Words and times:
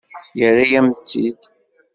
Yerra-yam-tt-id. 0.39 1.41